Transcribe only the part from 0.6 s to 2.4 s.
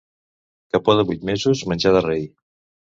Capó de vuit mesos, menjar de rei.